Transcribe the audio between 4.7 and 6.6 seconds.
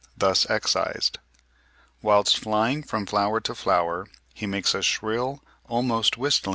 "a shrill, almost whistling noise" (56.